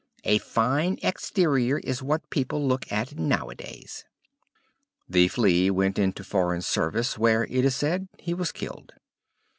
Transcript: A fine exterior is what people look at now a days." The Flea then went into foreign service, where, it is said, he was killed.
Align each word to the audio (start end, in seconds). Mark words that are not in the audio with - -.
A 0.23 0.39
fine 0.39 0.97
exterior 1.03 1.77
is 1.77 2.01
what 2.01 2.27
people 2.31 2.65
look 2.67 2.91
at 2.91 3.19
now 3.19 3.49
a 3.49 3.53
days." 3.55 4.03
The 5.07 5.27
Flea 5.27 5.67
then 5.67 5.75
went 5.75 5.99
into 5.99 6.23
foreign 6.23 6.63
service, 6.63 7.19
where, 7.19 7.43
it 7.43 7.63
is 7.63 7.75
said, 7.75 8.07
he 8.17 8.33
was 8.33 8.51
killed. 8.51 8.93